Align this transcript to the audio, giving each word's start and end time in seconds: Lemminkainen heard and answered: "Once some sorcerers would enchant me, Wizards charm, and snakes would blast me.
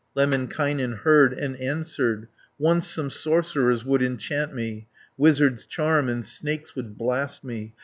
Lemminkainen 0.15 0.93
heard 1.03 1.31
and 1.31 1.55
answered: 1.57 2.27
"Once 2.57 2.87
some 2.87 3.11
sorcerers 3.11 3.85
would 3.85 4.01
enchant 4.01 4.51
me, 4.51 4.87
Wizards 5.15 5.67
charm, 5.67 6.09
and 6.09 6.25
snakes 6.25 6.73
would 6.75 6.97
blast 6.97 7.43
me. 7.43 7.75